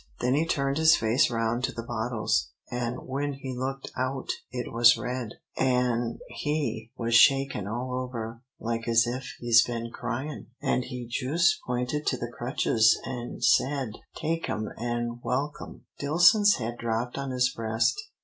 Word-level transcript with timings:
Then 0.19 0.33
he 0.33 0.47
turned 0.47 0.77
his 0.79 0.95
face 0.95 1.29
round 1.29 1.63
to 1.65 1.71
the 1.71 1.83
bottles, 1.83 2.49
an' 2.71 3.05
when 3.05 3.33
he 3.33 3.55
looked 3.55 3.91
out 3.95 4.29
it 4.51 4.73
was 4.73 4.97
red, 4.97 5.33
an' 5.55 6.17
he 6.27 6.89
was 6.97 7.13
shakin' 7.13 7.67
all 7.67 7.93
over 7.93 8.41
like 8.59 8.87
as 8.87 9.05
if 9.05 9.35
he's 9.37 9.61
been 9.63 9.91
cryin', 9.91 10.47
an' 10.59 10.81
he 10.81 11.05
jus' 11.07 11.59
pointed 11.67 12.07
to 12.07 12.17
the 12.17 12.31
crutches 12.35 12.99
an' 13.05 13.41
said, 13.41 13.91
'Take 14.15 14.49
'em, 14.49 14.69
an' 14.75 15.19
welcome.'" 15.23 15.85
Dillson's 15.99 16.55
head 16.55 16.79
dropped 16.79 17.15
on 17.19 17.29
his 17.29 17.53
breast. 17.53 18.01